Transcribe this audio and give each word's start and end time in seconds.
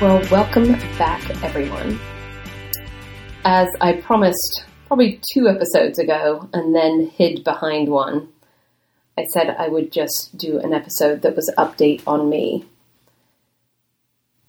Well, 0.00 0.26
welcome 0.30 0.72
back, 0.96 1.28
everyone. 1.44 2.00
As 3.44 3.68
I 3.82 4.00
promised 4.00 4.64
probably 4.86 5.20
two 5.34 5.46
episodes 5.46 5.98
ago 5.98 6.48
and 6.54 6.74
then 6.74 7.08
hid 7.08 7.44
behind 7.44 7.90
one, 7.90 8.28
I 9.18 9.26
said 9.26 9.54
I 9.58 9.68
would 9.68 9.92
just 9.92 10.38
do 10.38 10.58
an 10.58 10.72
episode 10.72 11.20
that 11.20 11.36
was 11.36 11.52
update 11.58 12.02
on 12.06 12.30
me. 12.30 12.64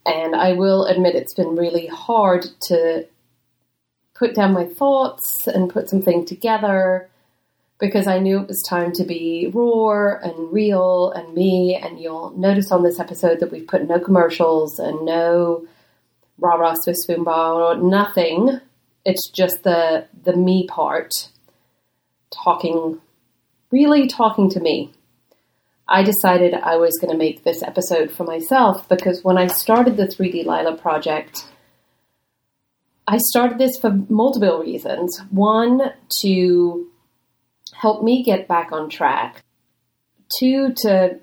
And 0.06 0.38
I 0.38 0.54
will 0.54 0.86
admit 0.86 1.16
it's 1.16 1.34
been 1.34 1.58
really 1.58 1.88
hard 1.88 2.48
to 2.68 3.08
put 4.16 4.34
down 4.34 4.54
my 4.54 4.68
thoughts 4.68 5.48
and 5.48 5.70
put 5.70 5.90
something 5.90 6.24
together 6.24 7.10
because 7.82 8.06
I 8.06 8.20
knew 8.20 8.40
it 8.40 8.48
was 8.48 8.64
time 8.70 8.94
to 8.94 9.04
be 9.04 9.50
raw 9.52 10.18
and 10.22 10.54
real 10.54 11.12
and 11.12 11.34
me. 11.34 11.76
And 11.76 12.00
you'll 12.00 12.30
notice 12.38 12.72
on 12.72 12.84
this 12.84 13.00
episode 13.00 13.40
that 13.40 13.52
we've 13.52 13.68
put 13.68 13.88
no 13.88 14.00
commercials 14.00 14.80
and 14.80 15.04
no 15.04 15.66
rah 16.38 16.56
rah 16.56 16.76
Swiss 16.80 17.02
spoon 17.02 17.24
bar, 17.24 17.76
nothing. 17.76 18.62
It's 19.04 19.30
just 19.32 19.64
the 19.64 20.08
the 20.24 20.38
me 20.38 20.68
part 20.68 21.12
talking, 22.30 23.02
really 23.72 24.08
talking 24.08 24.50
to 24.52 24.60
me. 24.60 24.94
I 25.88 26.04
decided 26.04 26.54
I 26.54 26.78
was 26.78 26.98
going 27.02 27.12
to 27.12 27.18
make 27.18 27.44
this 27.44 27.64
episode 27.64 28.12
for 28.12 28.24
myself 28.24 28.88
because 28.88 29.24
when 29.24 29.38
I 29.38 29.48
started 29.48 29.98
the 29.98 30.06
3D 30.06 30.46
Lila 30.46 30.78
project, 30.78 31.46
I 33.08 33.18
started 33.18 33.58
this 33.58 33.78
for 33.78 33.90
multiple 34.08 34.60
reasons. 34.60 35.20
One, 35.32 35.92
to 36.20 36.91
help 37.82 38.04
me 38.04 38.22
get 38.22 38.48
back 38.48 38.72
on 38.72 38.88
track. 38.90 39.44
Two, 40.38 40.72
to 40.84 41.20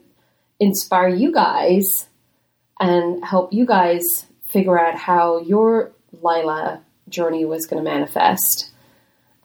inspire 0.59 1.07
you 1.07 1.33
guys 1.33 1.85
and 2.81 3.25
help 3.25 3.53
you 3.53 3.65
guys 3.65 4.03
figure 4.45 4.77
out 4.77 4.97
how 4.97 5.39
your 5.39 5.93
Lila 6.21 6.81
journey 7.09 7.45
was 7.45 7.67
going 7.67 7.83
to 7.83 7.89
manifest. 7.89 8.73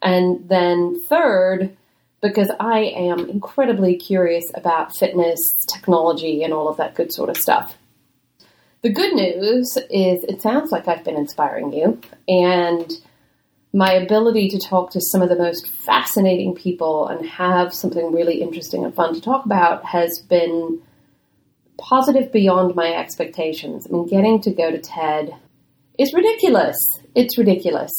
And 0.02 0.50
then 0.50 1.04
third, 1.08 1.78
because 2.20 2.50
I 2.60 2.80
am 2.80 3.30
incredibly 3.30 3.96
curious 3.96 4.46
about 4.56 4.98
fitness, 4.98 5.40
technology, 5.72 6.44
and 6.44 6.52
all 6.52 6.68
of 6.68 6.78
that 6.78 6.96
good 6.96 7.14
sort 7.14 7.30
of 7.30 7.38
stuff. 7.38 7.78
The 8.82 8.92
good 8.92 9.14
news 9.14 9.78
is 9.92 10.24
it 10.24 10.42
sounds 10.42 10.72
like 10.72 10.88
I've 10.88 11.04
been 11.04 11.16
inspiring 11.16 11.74
you, 11.74 12.02
and 12.28 12.92
my 13.74 13.92
ability 13.94 14.50
to 14.50 14.60
talk 14.60 14.92
to 14.92 15.02
some 15.02 15.24
of 15.24 15.30
the 15.30 15.36
most 15.36 15.68
fascinating 15.68 16.54
people 16.54 17.08
and 17.08 17.26
have 17.26 17.74
something 17.74 18.12
really 18.14 18.40
interesting 18.40 18.84
and 18.84 18.94
fun 18.94 19.16
to 19.16 19.22
talk 19.22 19.46
about 19.46 19.84
has 19.84 20.20
been 20.20 20.80
positive 21.80 22.32
beyond 22.32 22.76
my 22.76 22.94
expectations. 22.94 23.88
I 23.88 23.94
mean, 23.94 24.08
getting 24.08 24.42
to 24.42 24.52
go 24.52 24.70
to 24.70 24.78
TED 24.80 25.36
is 25.98 26.14
ridiculous. 26.14 26.78
It's 27.16 27.38
ridiculous. 27.38 27.92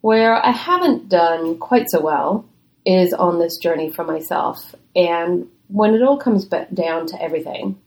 Where 0.00 0.34
I 0.44 0.50
haven't 0.50 1.08
done 1.08 1.58
quite 1.58 1.88
so 1.88 2.00
well 2.00 2.44
is 2.84 3.12
on 3.12 3.38
this 3.38 3.56
journey 3.58 3.90
for 3.90 4.04
myself. 4.04 4.74
And 4.96 5.48
when 5.68 5.94
it 5.94 6.02
all 6.02 6.18
comes 6.18 6.46
down 6.46 7.06
to 7.06 7.22
everything, 7.22 7.78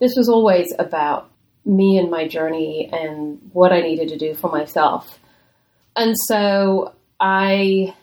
this 0.00 0.14
was 0.16 0.30
always 0.30 0.72
about 0.78 1.30
me 1.64 1.98
and 1.98 2.10
my 2.10 2.26
journey 2.26 2.88
and 2.90 3.38
what 3.52 3.72
I 3.72 3.82
needed 3.82 4.08
to 4.08 4.18
do 4.18 4.34
for 4.34 4.50
myself. 4.50 5.18
And 5.94 6.16
so 6.26 6.94
I 7.20 7.94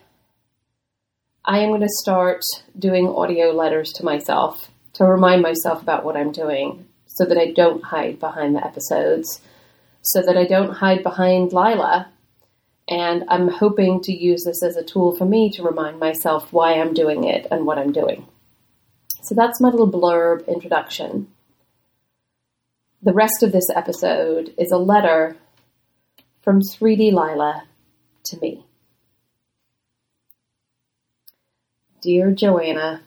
I 1.45 1.59
am 1.59 1.69
going 1.69 1.81
to 1.81 1.89
start 1.89 2.41
doing 2.77 3.07
audio 3.07 3.51
letters 3.51 3.91
to 3.93 4.05
myself 4.05 4.69
to 4.93 5.05
remind 5.05 5.41
myself 5.41 5.81
about 5.81 6.03
what 6.03 6.17
I'm 6.17 6.31
doing 6.31 6.85
so 7.07 7.25
that 7.25 7.37
I 7.37 7.51
don't 7.51 7.83
hide 7.83 8.19
behind 8.19 8.55
the 8.55 8.65
episodes, 8.65 9.41
so 10.01 10.21
that 10.21 10.37
I 10.37 10.45
don't 10.45 10.73
hide 10.73 11.03
behind 11.03 11.51
Lila. 11.51 12.09
And 12.87 13.23
I'm 13.29 13.47
hoping 13.47 14.01
to 14.01 14.13
use 14.13 14.43
this 14.43 14.63
as 14.63 14.75
a 14.75 14.83
tool 14.83 15.15
for 15.15 15.25
me 15.25 15.51
to 15.51 15.63
remind 15.63 15.99
myself 15.99 16.51
why 16.51 16.73
I'm 16.73 16.93
doing 16.93 17.23
it 17.23 17.47
and 17.51 17.65
what 17.65 17.77
I'm 17.77 17.91
doing. 17.91 18.25
So 19.21 19.35
that's 19.35 19.61
my 19.61 19.69
little 19.69 19.91
blurb 19.91 20.47
introduction. 20.47 21.27
The 23.01 23.13
rest 23.13 23.43
of 23.43 23.51
this 23.51 23.69
episode 23.75 24.53
is 24.57 24.71
a 24.71 24.77
letter 24.77 25.35
from 26.41 26.61
3D 26.61 27.11
Lila 27.11 27.63
to 28.25 28.37
me. 28.39 28.65
Dear 32.01 32.31
Joanna, 32.31 33.01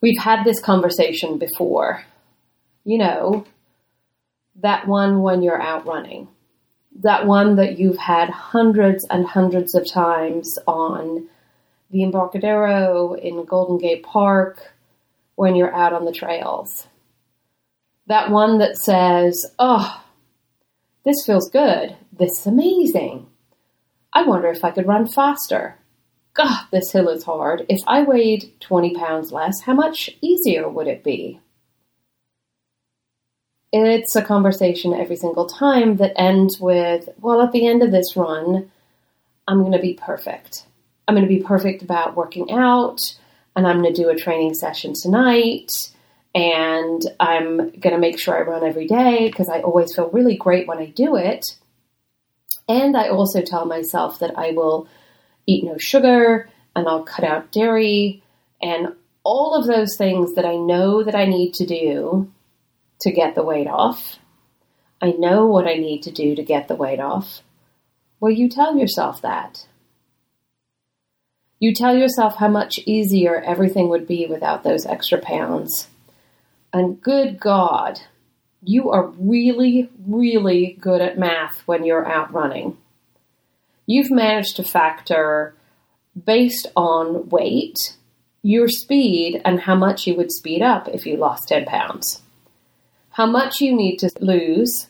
we've 0.00 0.18
had 0.18 0.44
this 0.44 0.60
conversation 0.60 1.38
before. 1.38 2.04
You 2.84 2.98
know, 2.98 3.46
that 4.56 4.86
one 4.86 5.22
when 5.22 5.42
you're 5.42 5.60
out 5.60 5.86
running, 5.86 6.28
that 7.00 7.26
one 7.26 7.56
that 7.56 7.78
you've 7.78 7.98
had 7.98 8.30
hundreds 8.30 9.06
and 9.08 9.26
hundreds 9.26 9.74
of 9.74 9.90
times 9.90 10.58
on 10.66 11.28
the 11.90 12.02
Embarcadero 12.02 13.14
in 13.14 13.44
Golden 13.44 13.78
Gate 13.78 14.02
Park 14.02 14.72
when 15.34 15.54
you're 15.54 15.74
out 15.74 15.92
on 15.92 16.04
the 16.04 16.12
trails. 16.12 16.86
That 18.06 18.30
one 18.30 18.58
that 18.58 18.76
says, 18.76 19.46
Oh, 19.58 20.02
this 21.04 21.24
feels 21.24 21.50
good. 21.50 21.96
This 22.18 22.40
is 22.40 22.46
amazing. 22.46 23.26
I 24.12 24.22
wonder 24.22 24.48
if 24.48 24.64
I 24.64 24.70
could 24.70 24.86
run 24.86 25.06
faster. 25.06 25.76
God, 26.32 26.66
this 26.70 26.92
hill 26.92 27.08
is 27.08 27.24
hard. 27.24 27.66
If 27.68 27.80
I 27.86 28.02
weighed 28.02 28.52
20 28.60 28.94
pounds 28.94 29.32
less, 29.32 29.60
how 29.62 29.74
much 29.74 30.16
easier 30.22 30.68
would 30.68 30.86
it 30.86 31.04
be? 31.04 31.40
It's 33.72 34.16
a 34.16 34.22
conversation 34.22 34.94
every 34.94 35.16
single 35.16 35.46
time 35.46 35.96
that 35.96 36.18
ends 36.18 36.58
with, 36.58 37.10
well, 37.20 37.42
at 37.42 37.52
the 37.52 37.66
end 37.66 37.82
of 37.82 37.90
this 37.90 38.16
run, 38.16 38.70
I'm 39.46 39.60
going 39.60 39.72
to 39.72 39.78
be 39.78 39.94
perfect. 39.94 40.64
I'm 41.06 41.14
going 41.14 41.26
to 41.26 41.34
be 41.34 41.42
perfect 41.42 41.82
about 41.82 42.16
working 42.16 42.50
out, 42.50 42.98
and 43.54 43.66
I'm 43.66 43.82
going 43.82 43.94
to 43.94 44.02
do 44.02 44.08
a 44.08 44.16
training 44.16 44.54
session 44.54 44.94
tonight, 44.94 45.70
and 46.34 47.02
I'm 47.20 47.56
going 47.56 47.94
to 47.94 47.98
make 47.98 48.18
sure 48.18 48.36
I 48.36 48.48
run 48.48 48.64
every 48.64 48.86
day 48.86 49.28
because 49.28 49.48
I 49.50 49.60
always 49.60 49.94
feel 49.94 50.08
really 50.10 50.36
great 50.36 50.66
when 50.66 50.78
I 50.78 50.86
do 50.86 51.16
it. 51.16 51.44
And 52.68 52.96
I 52.96 53.08
also 53.08 53.42
tell 53.42 53.64
myself 53.64 54.18
that 54.18 54.36
I 54.38 54.50
will 54.52 54.88
eat 55.46 55.64
no 55.64 55.78
sugar 55.78 56.48
and 56.74 56.88
I'll 56.88 57.04
cut 57.04 57.24
out 57.24 57.52
dairy 57.52 58.22
and 58.60 58.94
all 59.22 59.54
of 59.54 59.66
those 59.66 59.96
things 59.96 60.34
that 60.34 60.44
I 60.44 60.56
know 60.56 61.02
that 61.02 61.14
I 61.14 61.26
need 61.26 61.54
to 61.54 61.66
do 61.66 62.32
to 63.00 63.12
get 63.12 63.34
the 63.34 63.44
weight 63.44 63.68
off. 63.68 64.18
I 65.00 65.12
know 65.12 65.46
what 65.46 65.66
I 65.66 65.74
need 65.74 66.02
to 66.04 66.10
do 66.10 66.34
to 66.34 66.42
get 66.42 66.68
the 66.68 66.74
weight 66.74 67.00
off. 67.00 67.42
Well, 68.18 68.32
you 68.32 68.48
tell 68.48 68.76
yourself 68.76 69.22
that. 69.22 69.66
You 71.58 71.74
tell 71.74 71.96
yourself 71.96 72.36
how 72.36 72.48
much 72.48 72.78
easier 72.86 73.40
everything 73.40 73.88
would 73.88 74.06
be 74.06 74.26
without 74.26 74.62
those 74.62 74.86
extra 74.86 75.18
pounds. 75.18 75.88
And 76.72 77.00
good 77.00 77.40
God, 77.40 78.00
you 78.66 78.90
are 78.90 79.06
really, 79.18 79.88
really 80.06 80.76
good 80.80 81.00
at 81.00 81.18
math 81.18 81.62
when 81.66 81.84
you're 81.84 82.06
out 82.06 82.32
running. 82.32 82.76
You've 83.86 84.10
managed 84.10 84.56
to 84.56 84.64
factor, 84.64 85.54
based 86.24 86.66
on 86.76 87.28
weight, 87.28 87.96
your 88.42 88.68
speed 88.68 89.40
and 89.44 89.60
how 89.60 89.74
much 89.74 90.06
you 90.06 90.14
would 90.16 90.32
speed 90.32 90.62
up 90.62 90.88
if 90.88 91.06
you 91.06 91.16
lost 91.16 91.48
10 91.48 91.64
pounds. 91.64 92.22
How 93.10 93.26
much 93.26 93.60
you 93.60 93.74
need 93.74 93.96
to 93.98 94.10
lose 94.20 94.88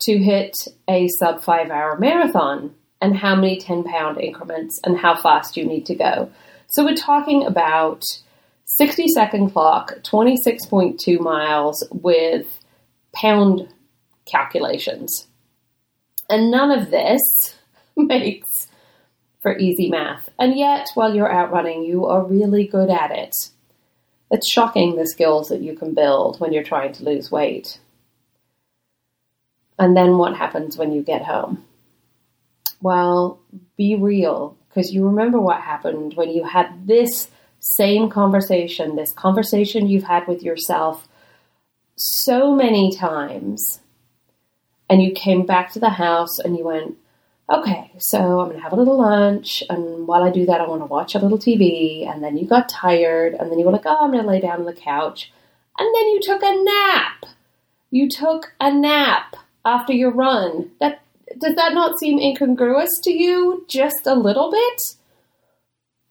to 0.00 0.18
hit 0.18 0.54
a 0.88 1.08
sub 1.08 1.42
five 1.42 1.70
hour 1.70 1.98
marathon, 1.98 2.74
and 3.00 3.16
how 3.16 3.34
many 3.34 3.58
10 3.58 3.84
pound 3.84 4.18
increments 4.20 4.80
and 4.84 4.98
how 4.98 5.14
fast 5.14 5.56
you 5.56 5.64
need 5.64 5.86
to 5.86 5.94
go. 5.94 6.30
So 6.68 6.84
we're 6.84 6.96
talking 6.96 7.44
about 7.44 8.02
60 8.64 9.08
second 9.08 9.50
clock, 9.50 9.94
26.2 10.02 11.20
miles 11.20 11.86
with 11.92 12.46
pound 13.20 13.68
calculations. 14.26 15.26
And 16.28 16.50
none 16.50 16.70
of 16.70 16.90
this 16.90 17.56
makes 17.96 18.68
for 19.40 19.56
easy 19.56 19.88
math. 19.88 20.28
And 20.38 20.56
yet, 20.56 20.88
while 20.94 21.14
you're 21.14 21.30
out 21.30 21.52
running, 21.52 21.84
you 21.84 22.06
are 22.06 22.24
really 22.24 22.66
good 22.66 22.90
at 22.90 23.10
it. 23.10 23.34
It's 24.30 24.48
shocking 24.48 24.96
the 24.96 25.06
skills 25.06 25.48
that 25.48 25.62
you 25.62 25.76
can 25.76 25.94
build 25.94 26.40
when 26.40 26.52
you're 26.52 26.64
trying 26.64 26.92
to 26.94 27.04
lose 27.04 27.30
weight. 27.30 27.78
And 29.78 29.96
then 29.96 30.18
what 30.18 30.36
happens 30.36 30.76
when 30.76 30.92
you 30.92 31.02
get 31.02 31.22
home? 31.22 31.64
Well, 32.80 33.40
be 33.76 33.94
real, 33.94 34.56
because 34.68 34.92
you 34.92 35.06
remember 35.06 35.40
what 35.40 35.60
happened 35.60 36.14
when 36.14 36.30
you 36.30 36.44
had 36.44 36.86
this 36.86 37.28
same 37.60 38.10
conversation, 38.10 38.96
this 38.96 39.12
conversation 39.12 39.88
you've 39.88 40.02
had 40.02 40.26
with 40.26 40.42
yourself 40.42 41.06
so 41.96 42.54
many 42.54 42.94
times, 42.94 43.80
and 44.88 45.02
you 45.02 45.12
came 45.12 45.44
back 45.46 45.72
to 45.72 45.80
the 45.80 45.90
house 45.90 46.38
and 46.38 46.56
you 46.56 46.64
went, 46.64 46.96
okay, 47.50 47.90
so 47.98 48.40
I'm 48.40 48.48
going 48.48 48.56
to 48.56 48.62
have 48.62 48.72
a 48.72 48.76
little 48.76 48.98
lunch. 48.98 49.62
And 49.68 50.06
while 50.06 50.22
I 50.22 50.30
do 50.30 50.46
that, 50.46 50.60
I 50.60 50.68
want 50.68 50.82
to 50.82 50.86
watch 50.86 51.14
a 51.14 51.18
little 51.18 51.38
TV. 51.38 52.08
And 52.08 52.22
then 52.22 52.36
you 52.36 52.46
got 52.46 52.68
tired. 52.68 53.34
And 53.34 53.50
then 53.50 53.58
you 53.58 53.64
were 53.64 53.72
like, 53.72 53.86
oh, 53.86 53.98
I'm 54.00 54.12
going 54.12 54.22
to 54.22 54.28
lay 54.28 54.40
down 54.40 54.60
on 54.60 54.66
the 54.66 54.72
couch. 54.72 55.32
And 55.78 55.94
then 55.94 56.08
you 56.08 56.20
took 56.22 56.42
a 56.42 56.64
nap. 56.64 57.26
You 57.90 58.08
took 58.08 58.52
a 58.60 58.72
nap 58.72 59.36
after 59.64 59.92
your 59.92 60.12
run. 60.12 60.70
That 60.80 61.02
does 61.38 61.56
that 61.56 61.74
not 61.74 61.98
seem 61.98 62.18
incongruous 62.18 63.00
to 63.02 63.10
you 63.10 63.64
just 63.68 64.06
a 64.06 64.14
little 64.14 64.50
bit? 64.50 64.82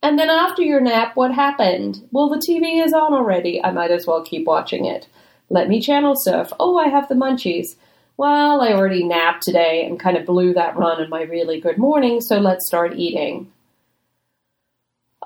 And 0.03 0.19
then 0.19 0.29
after 0.29 0.61
your 0.61 0.81
nap, 0.81 1.15
what 1.15 1.33
happened? 1.33 2.07
Well, 2.11 2.29
the 2.29 2.35
TV 2.35 2.83
is 2.83 2.93
on 2.93 3.13
already. 3.13 3.63
I 3.63 3.71
might 3.71 3.91
as 3.91 4.05
well 4.05 4.23
keep 4.23 4.45
watching 4.45 4.85
it. 4.85 5.07
Let 5.49 5.69
me 5.69 5.81
channel 5.81 6.15
surf. 6.15 6.51
Oh, 6.59 6.77
I 6.77 6.87
have 6.87 7.07
the 7.07 7.15
munchies. 7.15 7.75
Well, 8.17 8.61
I 8.61 8.73
already 8.73 9.03
napped 9.03 9.43
today 9.43 9.85
and 9.85 9.99
kind 9.99 10.17
of 10.17 10.25
blew 10.25 10.53
that 10.53 10.77
run 10.77 11.03
in 11.03 11.09
my 11.09 11.23
really 11.23 11.59
good 11.59 11.77
morning, 11.77 12.21
so 12.21 12.39
let's 12.39 12.67
start 12.67 12.95
eating. 12.95 13.51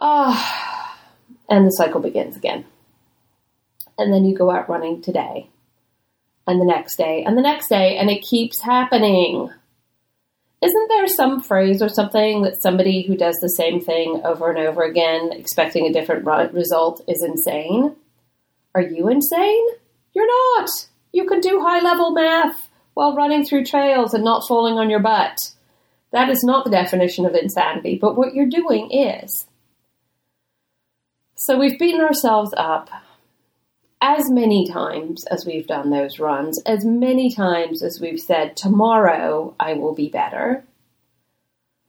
Ah, 0.02 0.98
and 1.50 1.68
the 1.68 1.72
cycle 1.72 2.02
begins 2.02 2.36
again. 2.36 2.66
And 3.98 4.14
then 4.14 4.26
you 4.26 4.36
go 4.36 4.50
out 4.50 4.70
running 4.70 5.02
today, 5.02 5.50
and 6.48 6.60
the 6.60 6.66
next 6.66 6.96
day, 6.96 7.24
and 7.24 7.38
the 7.38 7.42
next 7.42 7.70
day, 7.70 7.98
and 7.98 8.10
it 8.10 8.22
keeps 8.24 8.62
happening. 8.62 9.50
Isn't 10.62 10.88
there 10.90 11.08
some 11.08 11.42
phrase 11.42 11.82
or 11.82 11.90
something 11.90 12.42
that 12.42 12.62
somebody 12.62 13.04
who 13.04 13.16
does 13.16 13.36
the 13.36 13.50
same 13.50 13.80
thing 13.80 14.22
over 14.26 14.50
and 14.50 14.60
over 14.60 14.84
again, 14.84 15.32
expecting 15.32 15.86
a 15.86 15.94
different 15.94 16.26
result, 16.54 17.02
is 17.08 17.24
insane? 17.24 17.96
Are 18.74 18.82
you 18.82 19.10
insane? 19.10 19.68
You're 20.14 20.28
not. 20.60 20.70
You 21.12 21.26
can 21.26 21.40
do 21.40 21.62
high 21.62 21.82
level 21.82 22.12
math 22.12 22.70
while 22.94 23.16
running 23.16 23.46
through 23.46 23.66
trails 23.66 24.14
and 24.14 24.24
not 24.24 24.48
falling 24.48 24.76
on 24.76 24.90
your 24.90 25.00
butt. 25.00 25.38
That 26.12 26.30
is 26.30 26.44
not 26.44 26.66
the 26.66 26.72
definition 26.72 27.26
of 27.26 27.36
insanity, 27.36 27.98
but 28.00 28.18
what 28.18 28.34
you're 28.34 28.48
doing 28.48 28.92
is. 28.92 29.48
So 31.36 31.58
we've 31.58 31.80
beaten 31.80 32.02
ourselves 32.02 32.54
up 32.58 32.90
as 34.02 34.30
many 34.30 34.68
times 34.68 35.26
as 35.30 35.46
we've 35.46 35.68
done 35.68 35.90
those 35.90 36.20
runs, 36.20 36.62
as 36.66 36.86
many 36.86 37.34
times 37.34 37.84
as 37.84 38.00
we've 38.00 38.20
said, 38.20 38.56
tomorrow 38.56 39.54
I 39.60 39.74
will 39.74 39.94
be 39.94 40.10
better. 40.10 40.64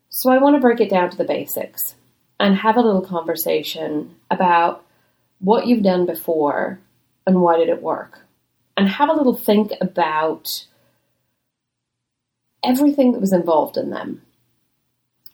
So 0.08 0.30
I 0.30 0.38
want 0.38 0.56
to 0.56 0.60
break 0.60 0.80
it 0.80 0.90
down 0.90 1.10
to 1.10 1.16
the 1.16 1.24
basics 1.24 1.94
and 2.38 2.56
have 2.56 2.76
a 2.76 2.80
little 2.80 3.02
conversation 3.02 4.16
about 4.30 4.84
what 5.38 5.66
you've 5.66 5.84
done 5.84 6.04
before 6.04 6.80
and 7.26 7.40
why 7.40 7.58
did 7.58 7.68
it 7.68 7.82
work. 7.82 8.20
And 8.76 8.88
have 8.88 9.08
a 9.08 9.14
little 9.14 9.34
think 9.34 9.72
about 9.80 10.66
everything 12.64 13.12
that 13.12 13.20
was 13.20 13.32
involved 13.32 13.76
in 13.76 13.90
them. 13.90 14.22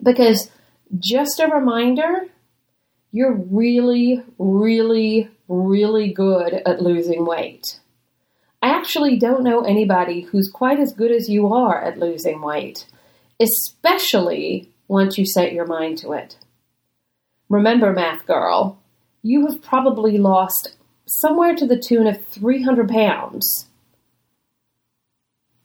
Because 0.01 0.49
just 0.97 1.39
a 1.39 1.47
reminder, 1.47 2.27
you're 3.11 3.35
really, 3.35 4.23
really, 4.37 5.29
really 5.47 6.13
good 6.13 6.53
at 6.53 6.81
losing 6.81 7.25
weight. 7.25 7.79
I 8.61 8.69
actually 8.69 9.17
don't 9.17 9.43
know 9.43 9.61
anybody 9.61 10.21
who's 10.21 10.49
quite 10.51 10.79
as 10.79 10.93
good 10.93 11.11
as 11.11 11.29
you 11.29 11.53
are 11.53 11.83
at 11.83 11.99
losing 11.99 12.41
weight, 12.41 12.85
especially 13.39 14.71
once 14.87 15.17
you 15.17 15.25
set 15.25 15.53
your 15.53 15.65
mind 15.65 15.99
to 15.99 16.13
it. 16.13 16.37
Remember, 17.49 17.93
math 17.93 18.25
girl, 18.25 18.81
you 19.21 19.47
have 19.47 19.61
probably 19.61 20.17
lost 20.17 20.76
somewhere 21.07 21.55
to 21.55 21.65
the 21.65 21.79
tune 21.79 22.05
of 22.05 22.25
300 22.27 22.89
pounds 22.89 23.67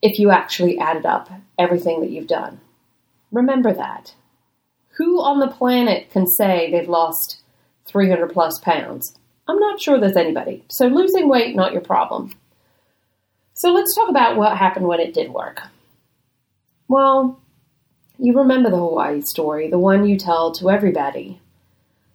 if 0.00 0.19
you 0.19 0.31
actually 0.31 0.79
added 0.79 1.05
up 1.05 1.31
everything 1.59 2.00
that 2.00 2.11
you've 2.11 2.27
done. 2.27 2.61
Remember 3.31 3.73
that. 3.73 4.15
Who 4.99 5.21
on 5.21 5.41
the 5.41 5.49
planet 5.49 6.11
can 6.11 6.27
say 6.27 6.71
they've 6.71 6.89
lost 6.89 7.41
300 7.87 8.33
plus 8.33 8.59
pounds? 8.59 9.19
I'm 9.49 9.59
not 9.59 9.81
sure 9.81 9.99
there's 9.99 10.17
anybody. 10.17 10.65
So 10.69 10.87
losing 10.87 11.29
weight, 11.29 11.56
not 11.56 11.73
your 11.73 11.83
problem. 11.83 12.33
So 13.55 13.73
let's 13.73 13.94
talk 13.94 14.09
about 14.09 14.37
what 14.37 14.56
happened 14.56 14.87
when 14.87 15.00
it 15.00 15.15
did 15.15 15.33
work. 15.33 15.62
Well, 16.89 17.41
you 18.19 18.37
remember 18.37 18.71
the 18.71 18.77
Hawaii 18.77 19.21
story, 19.23 19.69
the 19.69 19.79
one 19.79 20.06
you 20.06 20.19
tell 20.19 20.53
to 20.53 20.71
everybody. 20.71 21.41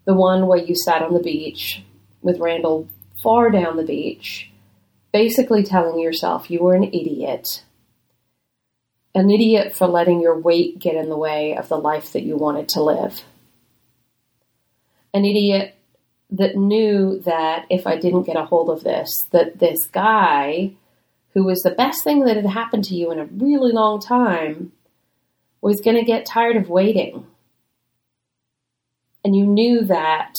The 0.05 0.13
one 0.13 0.47
where 0.47 0.59
you 0.59 0.75
sat 0.75 1.01
on 1.01 1.13
the 1.13 1.19
beach 1.19 1.83
with 2.21 2.39
Randall 2.39 2.87
far 3.21 3.49
down 3.49 3.77
the 3.77 3.83
beach, 3.83 4.51
basically 5.11 5.63
telling 5.63 5.99
yourself 5.99 6.49
you 6.49 6.59
were 6.59 6.75
an 6.75 6.83
idiot 6.83 7.63
an 9.17 9.31
idiot 9.31 9.75
for 9.75 9.87
letting 9.87 10.21
your 10.21 10.37
weight 10.37 10.77
get 10.77 10.93
in 10.93 11.09
the 11.09 11.17
way 11.17 11.55
of 11.57 11.67
the 11.69 11.77
life 11.77 12.13
that 12.13 12.21
you 12.21 12.37
wanted 12.37 12.69
to 12.69 12.83
live. 12.83 13.23
An 15.11 15.25
idiot 15.25 15.75
that 16.29 16.55
knew 16.55 17.19
that 17.21 17.65
if 17.71 17.87
I 17.87 17.97
didn't 17.97 18.27
get 18.27 18.35
a 18.35 18.45
hold 18.45 18.69
of 18.69 18.83
this, 18.83 19.09
that 19.31 19.57
this 19.57 19.87
guy 19.87 20.73
who 21.33 21.43
was 21.43 21.61
the 21.61 21.71
best 21.71 22.03
thing 22.03 22.25
that 22.25 22.35
had 22.35 22.45
happened 22.45 22.83
to 22.85 22.95
you 22.95 23.11
in 23.11 23.17
a 23.17 23.25
really 23.25 23.71
long 23.71 23.99
time 23.99 24.71
was 25.61 25.81
going 25.81 25.97
to 25.97 26.03
get 26.03 26.27
tired 26.27 26.55
of 26.55 26.69
waiting. 26.69 27.25
And 29.23 29.35
you 29.35 29.47
knew 29.47 29.83
that 29.85 30.35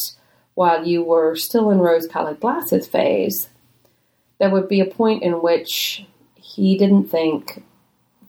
while 0.59 0.85
you 0.85 1.05
were 1.05 1.37
still 1.37 1.71
in 1.71 1.79
rose 1.79 2.09
colored 2.09 2.41
glasses 2.41 2.89
phase, 2.89 3.49
there 4.41 4.51
would 4.51 4.69
be 4.69 4.81
a 4.81 4.85
point 4.85 5.23
in 5.23 5.35
which 5.35 6.05
he 6.35 6.77
didn't 6.77 7.05
think 7.05 7.63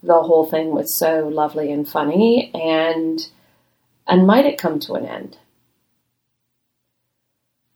the 0.04 0.22
whole 0.22 0.46
thing 0.46 0.70
was 0.70 0.96
so 0.96 1.28
lovely 1.28 1.72
and 1.72 1.90
funny 1.90 2.52
and 2.54 3.30
and 4.06 4.28
might 4.28 4.46
it 4.46 4.62
come 4.62 4.80
to 4.80 4.94
an 4.94 5.08
end? 5.08 5.40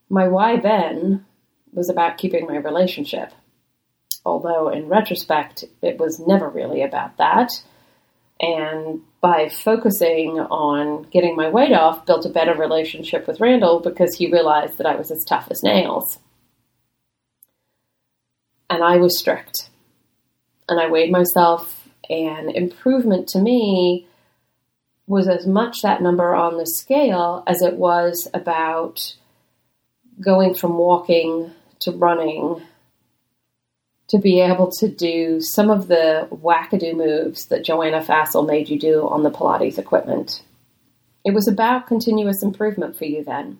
My 0.08 0.28
why 0.28 0.58
then 0.58 1.26
was 1.72 1.90
about 1.90 2.20
keeping 2.20 2.46
my 2.46 2.58
relationship 2.58 3.32
although 4.24 4.70
in 4.70 4.88
retrospect 4.88 5.64
it 5.82 5.98
was 5.98 6.20
never 6.20 6.48
really 6.48 6.84
about 6.84 7.18
that 7.18 7.50
and 8.40 9.02
by 9.24 9.48
focusing 9.48 10.38
on 10.38 11.04
getting 11.04 11.34
my 11.34 11.48
weight 11.48 11.72
off 11.72 12.06
built 12.06 12.26
a 12.26 12.30
better 12.30 12.54
relationship 12.54 13.26
with 13.26 13.40
randall 13.40 13.80
because 13.80 14.14
he 14.18 14.30
realized 14.30 14.78
that 14.78 14.86
i 14.86 14.98
was 14.98 15.10
as 15.12 15.24
tough 15.24 15.48
as 15.50 15.64
nails. 15.64 16.20
And 18.70 18.84
i 18.84 18.98
was 18.98 19.18
strict. 19.18 19.70
And 20.68 20.78
i 20.78 20.90
weighed 20.90 21.10
myself 21.10 21.88
and 22.10 22.52
improvement 22.54 23.30
to 23.30 23.40
me 23.40 24.08
was 25.08 25.30
as 25.30 25.48
much 25.48 25.82
that 25.82 26.02
number 26.02 26.36
on 26.36 26.58
the 26.58 26.68
scale 26.68 27.44
as 27.48 27.62
it 27.62 27.76
was 27.76 28.28
about 28.34 29.16
going 30.20 30.54
from 30.54 30.78
walking 30.78 31.50
to 31.80 31.92
running 31.92 32.62
to 34.14 34.20
be 34.20 34.40
able 34.40 34.72
to 34.72 34.88
do 34.88 35.42
some 35.42 35.72
of 35.72 35.88
the 35.88 36.28
wackadoo 36.30 36.96
moves 36.96 37.48
that 37.48 37.64
Joanna 37.64 38.00
Fassel 38.00 38.46
made 38.46 38.70
you 38.70 38.78
do 38.78 39.08
on 39.08 39.24
the 39.24 39.32
Pilates 39.32 39.80
equipment. 39.80 40.44
It 41.26 41.34
was 41.34 41.48
about 41.48 41.88
continuous 41.88 42.44
improvement 42.44 42.96
for 42.96 43.06
you 43.06 43.24
then. 43.24 43.58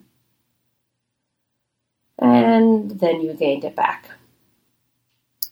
And 2.20 3.00
then 3.00 3.20
you 3.20 3.32
gained 3.32 3.64
it 3.64 3.74
back. 3.74 4.08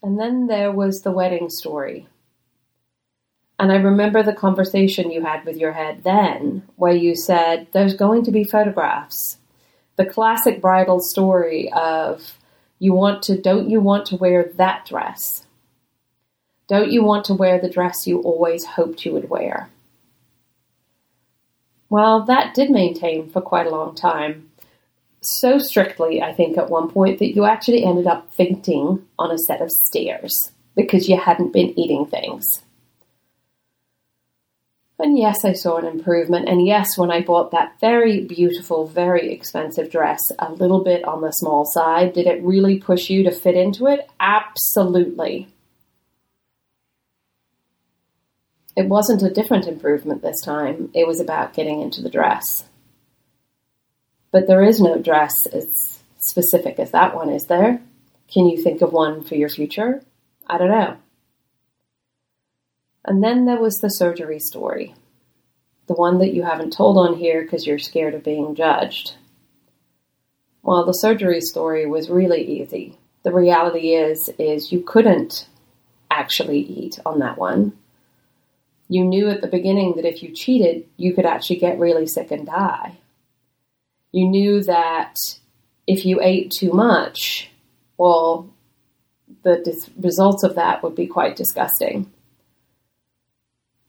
And 0.05 0.21
then 0.21 0.47
there 0.47 0.71
was 0.71 1.03
the 1.03 1.11
wedding 1.11 1.51
story. 1.51 2.07
And 3.59 3.73
I 3.73 3.77
remember 3.77 4.23
the 4.23 4.33
conversation 4.33 5.11
you 5.11 5.25
had 5.25 5.45
with 5.45 5.57
your 5.57 5.73
head 5.73 6.05
then, 6.05 6.63
where 6.77 6.95
you 6.95 7.17
said, 7.17 7.67
There's 7.73 7.95
going 7.95 8.23
to 8.27 8.31
be 8.31 8.45
photographs. 8.45 9.39
The 9.97 10.07
classic 10.07 10.61
bridal 10.61 11.01
story 11.01 11.73
of, 11.73 12.39
you 12.83 12.93
want 12.93 13.23
to, 13.23 13.41
don't 13.41 13.71
you 13.71 13.81
want 13.81 14.07
to 14.07 14.17
wear 14.17 14.51
that 14.57 14.85
dress? 14.87 15.47
Don't 16.67 16.91
you 16.91 17.05
want 17.05 17.25
to 17.27 17.35
wear 17.35 17.61
the 17.61 17.71
dress 17.71 18.09
you 18.09 18.19
always 18.23 18.65
hoped 18.65 19.07
you 19.07 19.13
would 19.13 19.31
wear? 19.31 19.71
Well, 21.89 22.25
that 22.25 22.55
did 22.55 22.71
maintain 22.71 23.31
for 23.31 23.41
quite 23.41 23.69
a 23.69 23.71
long 23.71 23.95
time. 23.95 24.51
So 25.21 25.59
strictly, 25.59 26.21
I 26.21 26.33
think, 26.33 26.59
at 26.59 26.71
one 26.71 26.91
point 26.91 27.21
that 27.21 27.37
you 27.37 27.45
actually 27.45 27.85
ended 27.85 28.09
up 28.09 28.35
fainting 28.35 29.07
on 29.17 29.31
a 29.31 29.39
set 29.39 29.63
of 29.63 29.71
stairs 29.71 30.51
because 30.75 31.09
you 31.09 31.17
hadn't 31.17 31.53
been 31.53 31.79
eating 31.79 32.07
things. 32.07 32.65
And 35.03 35.19
yes, 35.19 35.45
I 35.45 35.53
saw 35.53 35.79
an 35.79 35.85
improvement. 35.85 36.49
And 36.49 36.65
yes, 36.65 36.97
when 36.97 37.11
I 37.11 37.23
bought 37.23 37.51
that 37.51 37.81
very 37.81 38.21
beautiful, 38.21 38.87
very 38.87 39.33
expensive 39.33 39.91
dress, 39.91 40.21
a 40.39 40.53
little 40.53 40.85
bit 40.85 41.05
on 41.05 41.23
the 41.23 41.33
small 41.33 41.65
side, 41.65 42.13
did 42.13 42.29
it 42.29 42.41
really 42.45 42.79
push 42.79 43.11
you 43.11 43.25
to 43.25 43.33
fit 43.33 43.57
into 43.57 43.89
it? 43.89 44.09
Absolutely. 44.21 45.49
It 48.77 48.89
wasn't 48.89 49.25
a 49.25 49.35
different 49.35 49.67
improvement 49.67 50.23
this 50.23 50.41
time, 50.41 50.91
it 50.95 51.07
was 51.09 51.19
about 51.19 51.53
getting 51.53 51.83
into 51.83 52.01
the 52.01 52.09
dress. 52.09 52.45
But 54.31 54.47
there 54.47 54.63
is 54.63 54.81
no 54.81 54.99
dress 54.99 55.35
as 55.53 55.67
specific 56.19 56.79
as 56.79 56.93
that 56.93 57.17
one, 57.17 57.29
is 57.29 57.47
there? 57.47 57.83
Can 58.33 58.47
you 58.47 58.63
think 58.63 58.81
of 58.81 58.93
one 58.93 59.25
for 59.25 59.35
your 59.35 59.49
future? 59.49 60.01
I 60.47 60.59
don't 60.59 60.71
know. 60.71 60.97
And 63.05 63.23
then 63.23 63.47
there 63.47 63.61
was 63.61 63.77
the 63.77 63.89
surgery 63.89 64.39
story, 64.39 64.95
the 65.89 65.95
one 65.95 66.19
that 66.19 66.33
you 66.33 66.43
haven't 66.43 66.73
told 66.73 66.97
on 66.97 67.17
here 67.17 67.43
because 67.43 67.67
you're 67.67 67.79
scared 67.79 68.15
of 68.15 68.23
being 68.23 68.55
judged. 68.55 69.15
Well, 70.63 70.85
the 70.85 70.93
surgery 70.93 71.41
story 71.41 71.87
was 71.87 72.09
really 72.09 72.43
easy. 72.61 72.99
The 73.25 73.33
reality 73.33 73.95
is 73.95 74.31
is 74.39 74.73
you 74.73 74.83
couldn't 74.83 75.49
actually 76.11 76.61
eat 76.61 76.99
on 77.05 77.19
that 77.19 77.39
one. 77.39 77.73
You 78.89 79.05
knew 79.05 79.29
at 79.29 79.41
the 79.41 79.49
beginning 79.49 79.95
that 79.97 80.05
if 80.05 80.23
you 80.23 80.31
cheated, 80.31 80.87
you 80.97 81.15
could 81.15 81.27
actually 81.27 81.57
get 81.57 81.79
really 81.79 82.07
sick 82.07 82.31
and 82.31 82.47
die. 82.47 82.99
You 84.13 84.29
knew 84.29 84.63
that 84.65 85.17
if 85.87 86.05
you 86.05 86.21
ate 86.21 86.51
too 86.51 86.73
much, 86.73 87.51
well, 87.97 88.51
the 89.43 89.63
dis- 89.65 89.91
results 89.99 90.45
of 90.45 90.55
that 90.57 90.83
would 90.83 90.95
be 90.95 91.07
quite 91.07 91.37
disgusting. 91.37 92.13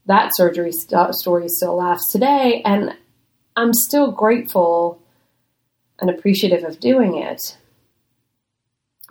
That 0.06 0.30
surgery 0.34 0.72
st- 0.72 1.14
story 1.14 1.48
still 1.48 1.76
laughs 1.76 2.10
today, 2.10 2.60
and 2.64 2.94
I'm 3.56 3.72
still 3.72 4.10
grateful 4.10 5.00
and 6.00 6.10
appreciative 6.10 6.64
of 6.64 6.80
doing 6.80 7.16
it. 7.16 7.56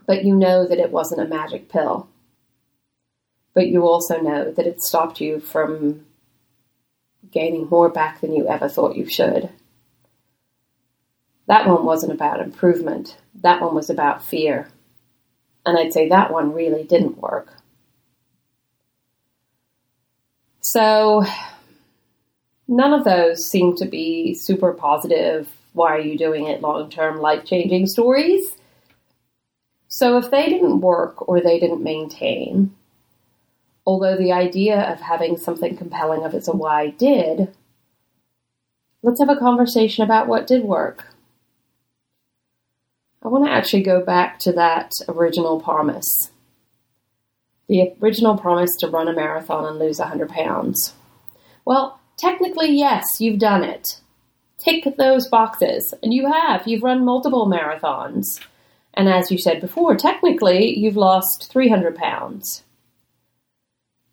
But 0.06 0.26
you 0.26 0.36
know 0.36 0.68
that 0.68 0.80
it 0.80 0.92
wasn't 0.92 1.22
a 1.22 1.28
magic 1.28 1.70
pill. 1.70 2.10
But 3.54 3.68
you 3.68 3.86
also 3.86 4.20
know 4.20 4.52
that 4.52 4.68
it 4.68 4.82
stopped 4.82 5.22
you 5.22 5.40
from 5.40 6.06
gaining 7.32 7.68
more 7.70 7.90
back 7.90 8.22
than 8.22 8.34
you 8.34 8.48
ever 8.48 8.68
thought 8.68 8.98
you 8.98 9.08
should. 9.08 9.50
That 11.48 11.68
one 11.68 11.86
wasn't 11.86 12.14
about 12.14 12.40
improvement. 12.40 13.18
That 13.36 13.62
one 13.62 13.76
was 13.76 13.90
about 13.90 14.24
fear. 14.24 14.70
And 15.66 15.78
I'd 15.78 15.94
say 15.94 16.10
that 16.10 16.32
one 16.32 16.54
really 16.54 16.84
didn't 16.84 17.18
work. 17.18 17.63
So, 20.66 21.26
none 22.70 22.94
of 22.94 23.04
those 23.04 23.46
seem 23.46 23.76
to 23.76 23.86
be 23.86 24.34
super 24.34 24.72
positive. 24.72 25.50
Why 25.74 25.92
are 25.92 26.00
you 26.00 26.18
doing 26.18 26.48
it 26.48 26.62
long 26.62 26.90
term, 26.90 27.20
life 27.20 27.44
changing 27.44 27.88
stories? 27.88 28.56
So, 29.90 30.18
if 30.18 30.32
they 30.32 30.48
didn't 30.48 30.80
work 30.80 31.28
or 31.28 31.42
they 31.42 31.60
didn't 31.60 31.84
maintain, 31.84 32.74
although 33.86 34.16
the 34.16 34.32
idea 34.32 34.80
of 34.90 35.02
having 35.02 35.36
something 35.36 35.76
compelling 35.76 36.24
of 36.24 36.34
its 36.34 36.48
a 36.48 36.54
why 36.54 36.92
did, 36.92 37.54
let's 39.02 39.20
have 39.20 39.30
a 39.30 39.36
conversation 39.36 40.06
about 40.06 40.28
what 40.28 40.48
did 40.48 40.64
work. 40.64 41.08
I 43.22 43.28
want 43.28 43.46
to 43.46 43.52
actually 43.52 43.84
go 43.84 44.02
back 44.02 44.40
to 44.40 44.54
that 44.54 44.94
original 45.10 45.60
promise. 45.60 46.32
The 47.74 47.92
original 48.04 48.38
promise 48.38 48.70
to 48.82 48.88
run 48.88 49.08
a 49.08 49.14
marathon 49.14 49.66
and 49.66 49.80
lose 49.80 49.98
100 49.98 50.30
pounds. 50.30 50.94
Well, 51.66 52.00
technically, 52.18 52.70
yes, 52.72 53.04
you've 53.20 53.40
done 53.40 53.64
it. 53.64 54.00
Tick 54.60 54.86
those 54.96 55.28
boxes, 55.28 55.92
and 56.04 56.14
you 56.14 56.32
have. 56.32 56.68
You've 56.68 56.84
run 56.84 57.04
multiple 57.04 57.48
marathons. 57.48 58.40
And 58.94 59.10
as 59.10 59.32
you 59.32 59.40
said 59.40 59.60
before, 59.60 59.96
technically, 59.96 60.78
you've 60.78 60.98
lost 60.98 61.50
300 61.52 61.96
pounds. 61.96 62.62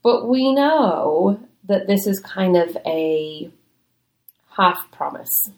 But 0.02 0.26
we 0.26 0.54
know 0.54 1.38
that 1.64 1.86
this 1.86 2.06
is 2.06 2.18
kind 2.18 2.56
of 2.56 2.78
a 2.86 3.50
half 4.56 4.90
promise 4.90 5.50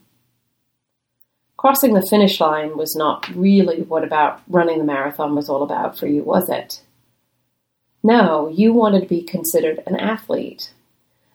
crossing 1.56 1.94
the 1.94 2.04
finish 2.10 2.40
line 2.40 2.76
was 2.76 2.96
not 2.96 3.28
really 3.36 3.82
what 3.82 4.02
about 4.02 4.42
running 4.48 4.78
the 4.78 4.84
marathon 4.84 5.36
was 5.36 5.48
all 5.48 5.62
about 5.62 5.96
for 5.96 6.08
you, 6.08 6.20
was 6.24 6.48
it? 6.48 6.82
No, 8.02 8.48
you 8.48 8.72
wanted 8.72 9.02
to 9.02 9.08
be 9.08 9.22
considered 9.22 9.82
an 9.86 9.96
athlete. 9.96 10.72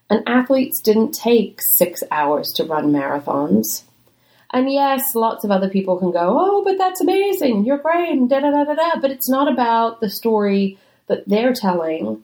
And 0.09 0.27
athletes 0.27 0.81
didn't 0.81 1.13
take 1.13 1.59
six 1.77 2.01
hours 2.11 2.51
to 2.55 2.63
run 2.63 2.91
marathons. 2.91 3.83
And 4.51 4.71
yes, 4.71 5.15
lots 5.15 5.43
of 5.43 5.51
other 5.51 5.69
people 5.69 5.97
can 5.97 6.11
go, 6.11 6.37
oh, 6.39 6.63
but 6.63 6.77
that's 6.77 7.01
amazing, 7.01 7.65
you're 7.65 7.77
great, 7.77 8.29
da 8.29 8.39
da 8.39 8.51
da 8.51 8.63
da 8.63 8.75
da. 8.75 9.01
But 9.01 9.11
it's 9.11 9.29
not 9.29 9.51
about 9.51 9.99
the 9.99 10.09
story 10.09 10.77
that 11.07 11.27
they're 11.27 11.51
telling. 11.53 12.23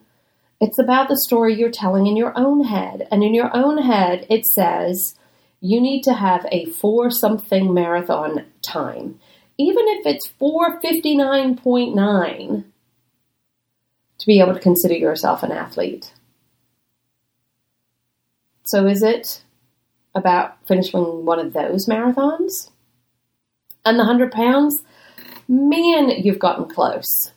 It's 0.62 0.80
about 0.80 1.10
the 1.10 1.18
story 1.18 1.56
you're 1.56 1.72
telling 1.72 2.08
in 2.08 2.16
your 2.16 2.32
own 2.38 2.64
head. 2.64 3.06
And 3.12 3.22
in 3.24 3.34
your 3.34 3.54
own 3.56 3.78
head, 3.78 4.26
it 4.30 4.46
says, 4.46 5.16
you 5.60 5.82
need 5.82 6.04
to 6.04 6.14
have 6.14 6.46
a 6.52 6.66
four 6.66 7.10
something 7.10 7.74
marathon 7.74 8.46
time. 8.62 9.20
Even 9.58 9.86
if 9.88 10.06
it's 10.06 10.28
459.9 10.40 12.64
to 14.24 14.28
be 14.28 14.40
able 14.40 14.54
to 14.54 14.60
consider 14.60 14.94
yourself 14.94 15.44
an 15.44 15.52
athlete. 15.52 16.14
So 18.64 18.88
is 18.88 19.04
it 19.04 19.44
about 20.16 20.66
finishing 20.66 21.26
one 21.26 21.40
of 21.40 21.52
those 21.52 21.88
marathons? 21.88 22.72
And 23.84 24.00
the 24.00 24.06
100 24.06 24.32
pounds? 24.32 24.82
Man, 25.50 26.10
you've 26.10 26.40
gotten 26.40 26.70
close. 26.70 27.34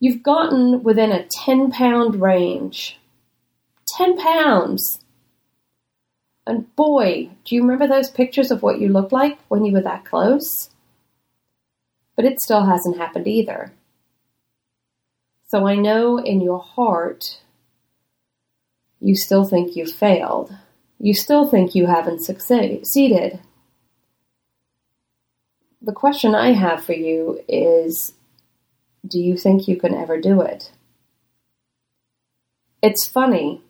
You've 0.00 0.24
gotten 0.24 0.82
within 0.82 1.12
a 1.12 1.24
10 1.24 1.70
pound 1.70 2.20
range. 2.20 2.98
10 3.96 4.18
pounds. 4.18 4.98
And 6.48 6.74
boy, 6.74 7.30
do 7.44 7.54
you 7.54 7.62
remember 7.62 7.86
those 7.86 8.10
pictures 8.10 8.50
of 8.50 8.60
what 8.60 8.80
you 8.80 8.88
looked 8.88 9.12
like 9.12 9.38
when 9.46 9.64
you 9.64 9.72
were 9.72 9.82
that 9.82 10.04
close? 10.04 10.68
But 12.16 12.24
it 12.24 12.40
still 12.40 12.66
hasn't 12.66 12.98
happened 12.98 13.28
either. 13.28 13.70
So 15.46 15.66
I 15.66 15.76
know 15.76 16.18
in 16.18 16.40
your 16.40 16.58
heart, 16.58 17.40
you 19.00 19.14
still 19.14 19.44
think 19.44 19.76
you've 19.76 19.92
failed. 19.92 20.56
You 20.98 21.14
still 21.14 21.46
think 21.46 21.74
you 21.74 21.86
haven't 21.86 22.22
succeeded. 22.22 23.40
The 25.82 25.92
question 25.92 26.34
I 26.34 26.52
have 26.52 26.84
for 26.84 26.94
you 26.94 27.40
is 27.46 28.14
do 29.06 29.20
you 29.20 29.36
think 29.36 29.68
you 29.68 29.76
can 29.76 29.94
ever 29.94 30.18
do 30.20 30.40
it? 30.40 30.72
It's 32.82 33.06
funny, 33.06 33.62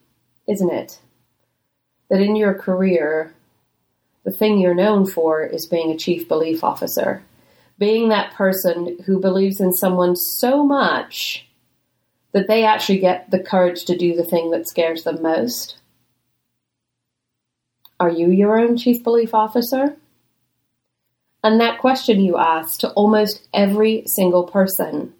isn't 0.47 0.71
it? 0.71 1.00
that 2.14 2.21
in 2.21 2.37
your 2.37 2.54
career, 2.54 3.35
the 4.25 4.31
thing 4.31 4.59
you're 4.59 4.75
known 4.75 5.07
for 5.07 5.43
is 5.43 5.66
being 5.66 5.90
a 5.90 5.97
chief 5.97 6.28
belief 6.28 6.62
officer, 6.62 7.25
being 7.78 8.09
that 8.09 8.33
person 8.35 8.97
who 9.04 9.19
believes 9.19 9.61
in 9.61 9.73
someone 9.73 10.16
so 10.16 10.64
much 10.64 11.47
that 12.35 12.49
they 12.49 12.64
actually 12.64 12.99
get 12.99 13.31
the 13.31 13.38
courage 13.38 13.85
to 13.87 13.97
do 13.97 14.14
the 14.14 14.25
thing 14.25 14.50
that 14.50 14.69
scares 14.69 15.05
them 15.05 15.23
most. 15.23 15.79
Are 17.99 18.11
you 18.11 18.29
your 18.29 18.59
own 18.59 18.76
chief 18.76 19.03
belief 19.03 19.33
officer? 19.33 19.97
And 21.45 21.61
that 21.61 21.79
question 21.79 22.21
you 22.21 22.37
ask 22.37 22.81
to 22.81 22.91
almost 22.91 23.47
every 23.55 24.03
single 24.07 24.45
person 24.45 25.14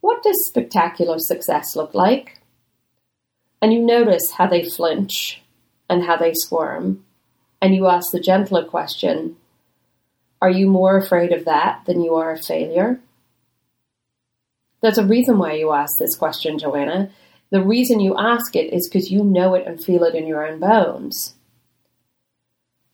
what 0.00 0.22
does 0.22 0.46
spectacular 0.46 1.18
success 1.18 1.76
look 1.76 1.94
like? 1.94 2.40
And 3.60 3.70
you 3.70 3.80
notice 3.80 4.30
how 4.30 4.46
they 4.46 4.64
flinch 4.64 5.42
and 5.90 6.04
how 6.04 6.16
they 6.16 6.32
squirm, 6.32 7.04
and 7.60 7.74
you 7.74 7.86
ask 7.86 8.10
the 8.10 8.18
gentler 8.18 8.64
question 8.64 9.36
Are 10.40 10.48
you 10.48 10.66
more 10.66 10.96
afraid 10.96 11.32
of 11.32 11.44
that 11.44 11.82
than 11.84 12.00
you 12.00 12.14
are 12.14 12.32
of 12.32 12.40
failure? 12.40 12.98
There's 14.82 14.98
a 14.98 15.06
reason 15.06 15.38
why 15.38 15.54
you 15.54 15.72
ask 15.72 15.98
this 15.98 16.16
question, 16.16 16.58
Joanna. 16.58 17.10
The 17.50 17.62
reason 17.62 18.00
you 18.00 18.16
ask 18.16 18.54
it 18.56 18.72
is 18.72 18.88
because 18.88 19.10
you 19.10 19.24
know 19.24 19.54
it 19.54 19.66
and 19.66 19.82
feel 19.82 20.04
it 20.04 20.14
in 20.14 20.26
your 20.26 20.46
own 20.46 20.60
bones. 20.60 21.34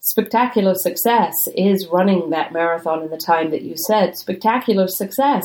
Spectacular 0.01 0.75
success 0.75 1.35
is 1.57 1.89
running 1.89 2.31
that 2.31 2.53
marathon 2.53 3.03
in 3.03 3.11
the 3.11 3.17
time 3.17 3.51
that 3.51 3.63
you 3.63 3.75
said. 3.77 4.17
Spectacular 4.17 4.89
success 4.89 5.43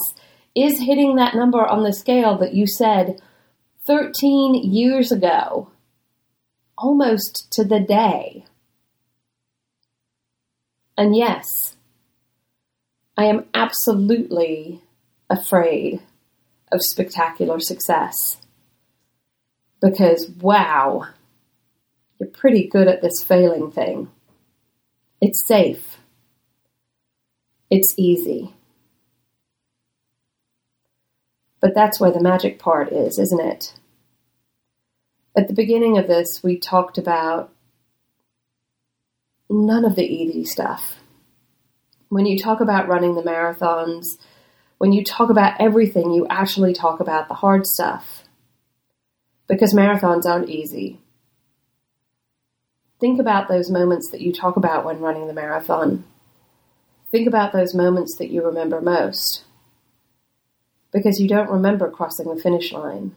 is 0.56 0.80
hitting 0.80 1.16
that 1.16 1.36
number 1.36 1.66
on 1.66 1.84
the 1.84 1.94
scale 1.94 2.38
that 2.38 2.54
you 2.54 2.68
said 2.68 3.20
13 3.88 4.56
years 4.56 5.12
ago 5.12 5.70
almost 6.78 7.52
to 7.52 7.64
the 7.64 7.80
day. 7.80 8.46
And 10.98 11.16
yes, 11.16 11.76
I 13.18 13.26
am 13.26 13.46
absolutely 13.54 14.82
afraid 15.30 16.02
of 16.72 16.84
spectacular 16.84 17.60
success. 17.60 18.16
Because, 19.82 20.30
wow, 20.40 21.08
you're 22.20 22.30
pretty 22.30 22.68
good 22.68 22.88
at 22.88 23.02
this 23.02 23.24
failing 23.24 23.72
thing. 23.72 24.10
It's 25.22 25.46
safe. 25.48 25.98
It's 27.70 27.88
easy. 27.98 28.54
But 31.60 31.76
that's 31.76 32.00
where 32.00 32.12
the 32.12 32.22
magic 32.22 32.60
part 32.60 32.92
is, 32.92 33.20
isn't 33.20 33.42
it? 33.42 33.74
at 35.36 35.48
the 35.48 35.54
beginning 35.54 35.98
of 35.98 36.08
this, 36.08 36.42
we 36.44 36.58
talked 36.58 36.98
about 36.98 37.54
none 39.50 39.86
of 39.86 39.96
the 39.96 40.06
easy 40.06 40.44
stuff. 40.44 40.98
When 42.10 42.26
you 42.26 42.38
talk 42.38 42.60
about 42.60 42.90
running 42.90 43.16
the 43.16 43.22
marathons, 43.22 44.06
when 44.82 44.94
you 44.94 45.04
talk 45.04 45.30
about 45.30 45.62
everything, 45.62 46.10
you 46.10 46.26
actually 46.28 46.74
talk 46.74 47.00
about 47.00 47.28
the 47.28 47.36
hard 47.36 47.68
stuff. 47.68 48.24
Because 49.48 49.76
marathons 49.76 50.26
aren't 50.26 50.50
easy. 50.50 51.00
Think 53.00 53.20
about 53.20 53.48
those 53.48 53.70
moments 53.70 54.10
that 54.10 54.22
you 54.22 54.34
talk 54.34 54.58
about 54.58 54.84
when 54.84 55.00
running 55.00 55.28
the 55.28 55.36
marathon. 55.36 56.04
Think 57.12 57.28
about 57.28 57.54
those 57.54 57.76
moments 57.76 58.16
that 58.18 58.32
you 58.32 58.44
remember 58.44 58.82
most. 58.82 59.44
Because 60.92 61.20
you 61.20 61.28
don't 61.28 61.52
remember 61.52 61.92
crossing 61.92 62.34
the 62.34 62.42
finish 62.42 62.74
line. 62.74 63.16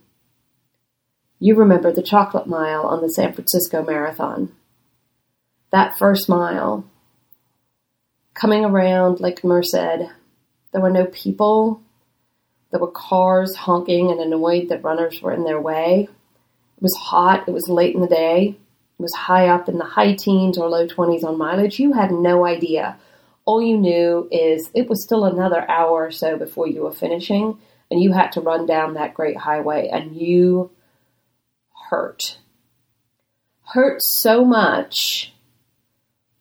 You 1.38 1.54
remember 1.54 1.90
the 1.90 2.02
chocolate 2.02 2.47
mile 2.47 2.83
on 2.83 3.00
the 3.00 3.09
San 3.09 3.33
Francisco 3.33 3.83
Marathon. 3.83 4.54
That 5.73 5.97
first 5.97 6.28
mile, 6.28 6.85
coming 8.35 8.66
around 8.66 9.18
Lake 9.21 9.42
Merced, 9.42 10.11
there 10.75 10.83
were 10.83 10.90
no 10.90 11.07
people. 11.07 11.81
There 12.73 12.81
were 12.81 12.90
cars 12.90 13.54
honking 13.54 14.11
and 14.11 14.19
annoyed 14.19 14.71
that 14.71 14.83
runners 14.83 15.23
were 15.23 15.33
in 15.33 15.45
their 15.45 15.61
way. 15.61 16.09
It 16.76 16.83
was 16.83 16.97
hot. 16.97 17.47
It 17.47 17.52
was 17.52 17.69
late 17.69 17.95
in 17.95 18.00
the 18.00 18.09
day. 18.09 18.57
It 18.99 19.02
was 19.02 19.14
high 19.14 19.47
up 19.47 19.69
in 19.69 19.78
the 19.78 19.85
high 19.85 20.14
teens 20.14 20.59
or 20.59 20.69
low 20.69 20.88
20s 20.88 21.23
on 21.23 21.38
mileage. 21.38 21.78
You 21.78 21.93
had 21.93 22.11
no 22.11 22.45
idea. 22.45 22.99
All 23.45 23.62
you 23.62 23.78
knew 23.78 24.28
is 24.33 24.69
it 24.75 24.88
was 24.88 25.04
still 25.04 25.25
another 25.25 25.64
hour 25.71 26.07
or 26.07 26.11
so 26.11 26.37
before 26.37 26.66
you 26.66 26.83
were 26.83 26.93
finishing, 26.93 27.57
and 27.88 28.02
you 28.02 28.12
had 28.12 28.33
to 28.33 28.40
run 28.40 28.66
down 28.66 28.95
that 28.95 29.14
great 29.14 29.37
highway, 29.37 29.88
and 29.93 30.16
you 30.16 30.73
hurt. 31.88 32.38
Hurt 33.75 33.99
so 34.02 34.45
much 34.45 35.33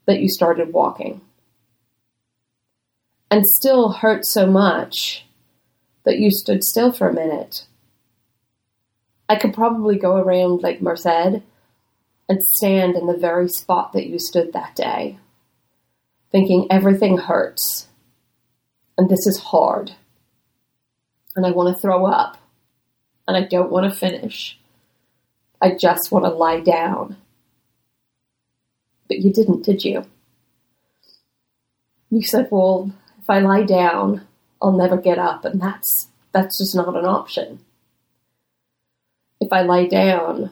that 0.07 0.21
you 0.21 0.27
started 0.27 0.73
walking. 0.73 1.21
And 3.33 3.47
still 3.47 3.93
hurt 3.93 4.27
so 4.27 4.45
much 4.45 5.25
that 6.03 6.19
you 6.19 6.29
stood 6.29 6.63
still 6.63 6.91
for 6.91 7.09
a 7.09 7.13
minute. 7.13 7.65
I 9.27 9.37
could 9.37 9.55
probably 9.55 9.97
go 9.97 10.17
around 10.17 10.61
Lake 10.61 10.83
Merced 10.83 11.41
and 12.29 12.43
stand 12.43 12.95
in 12.95 13.07
the 13.07 13.17
very 13.17 13.49
spot 13.49 13.91
that 13.93 14.05
you 14.05 14.19
stood 14.19 14.53
that 14.53 14.75
day, 14.75 15.17
thinking 16.31 16.67
everything 16.69 17.17
hurts 17.17 17.87
and 18.99 19.09
this 19.09 19.25
is 19.25 19.39
hard 19.39 19.93
and 21.35 21.43
I 21.43 21.49
want 21.49 21.75
to 21.75 21.81
throw 21.81 22.05
up 22.05 22.37
and 23.27 23.35
I 23.35 23.47
don't 23.47 23.71
want 23.71 23.91
to 23.91 23.99
finish. 23.99 24.59
I 25.59 25.71
just 25.71 26.11
want 26.11 26.25
to 26.25 26.29
lie 26.29 26.59
down. 26.59 27.17
But 29.07 29.21
you 29.21 29.33
didn't, 29.33 29.65
did 29.65 29.83
you? 29.83 30.05
You 32.11 32.21
said, 32.21 32.49
well, 32.51 32.93
if 33.23 33.29
I 33.29 33.39
lie 33.39 33.63
down, 33.63 34.27
I'll 34.61 34.73
never 34.73 34.97
get 34.97 35.17
up, 35.17 35.45
and 35.45 35.61
that's 35.61 36.09
that's 36.33 36.57
just 36.57 36.75
not 36.75 36.97
an 36.97 37.05
option. 37.05 37.59
If 39.39 39.53
I 39.53 39.61
lie 39.61 39.87
down, 39.87 40.51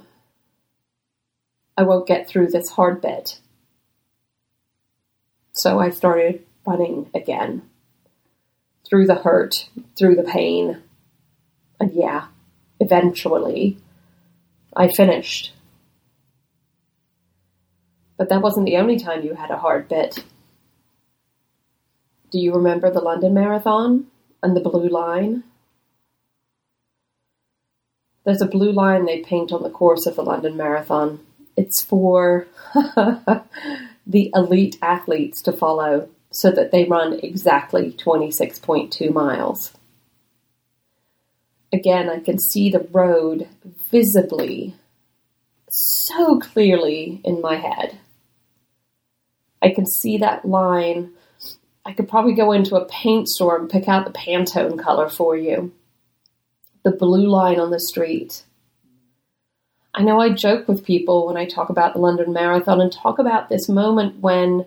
I 1.77 1.83
won't 1.83 2.07
get 2.07 2.29
through 2.29 2.47
this 2.47 2.69
hard 2.69 3.01
bit. 3.01 3.39
So 5.51 5.79
I 5.79 5.89
started 5.89 6.45
running 6.65 7.09
again. 7.13 7.63
Through 8.87 9.07
the 9.07 9.15
hurt, 9.15 9.69
through 9.97 10.15
the 10.15 10.23
pain. 10.23 10.81
And 11.79 11.91
yeah, 11.93 12.27
eventually 12.79 13.77
I 14.75 14.87
finished. 14.87 15.53
But 18.17 18.29
that 18.29 18.41
wasn't 18.41 18.65
the 18.65 18.77
only 18.77 18.97
time 18.97 19.23
you 19.23 19.33
had 19.33 19.51
a 19.51 19.57
hard 19.57 19.89
bit. 19.89 20.23
Do 22.31 22.39
you 22.39 22.53
remember 22.53 22.89
the 22.89 23.01
London 23.01 23.33
Marathon 23.33 24.07
and 24.41 24.55
the 24.55 24.61
blue 24.61 24.87
line? 24.87 25.43
There's 28.23 28.41
a 28.41 28.47
blue 28.47 28.71
line 28.71 29.05
they 29.05 29.19
paint 29.19 29.51
on 29.51 29.63
the 29.63 29.69
course 29.69 30.05
of 30.05 30.15
the 30.15 30.23
London 30.23 30.55
Marathon. 30.55 31.19
It's 31.57 31.83
for 31.83 32.47
the 32.73 34.31
elite 34.33 34.77
athletes 34.81 35.41
to 35.43 35.51
follow 35.51 36.09
so 36.29 36.51
that 36.51 36.71
they 36.71 36.85
run 36.85 37.19
exactly 37.21 37.91
26.2 37.91 39.11
miles. 39.11 39.73
Again, 41.73 42.09
I 42.09 42.19
can 42.19 42.39
see 42.39 42.69
the 42.69 42.87
road 42.91 43.47
visibly, 43.89 44.75
so 45.69 46.39
clearly 46.39 47.21
in 47.23 47.41
my 47.41 47.55
head. 47.55 47.97
I 49.61 49.69
can 49.69 49.85
see 49.85 50.17
that 50.17 50.45
line. 50.45 51.11
I 51.85 51.93
could 51.93 52.07
probably 52.07 52.33
go 52.33 52.51
into 52.51 52.75
a 52.75 52.85
paint 52.85 53.27
store 53.27 53.57
and 53.57 53.69
pick 53.69 53.87
out 53.87 54.05
the 54.05 54.17
Pantone 54.17 54.79
color 54.79 55.09
for 55.09 55.35
you 55.35 55.71
the 56.83 56.91
blue 56.91 57.27
line 57.27 57.59
on 57.59 57.69
the 57.69 57.79
street. 57.79 58.43
I 59.93 60.01
know 60.03 60.19
I 60.19 60.29
joke 60.29 60.67
with 60.67 60.85
people 60.85 61.27
when 61.27 61.37
I 61.37 61.45
talk 61.45 61.69
about 61.69 61.93
the 61.93 61.99
London 61.99 62.33
Marathon 62.33 62.81
and 62.81 62.91
talk 62.91 63.19
about 63.19 63.49
this 63.49 63.69
moment 63.69 64.19
when 64.19 64.65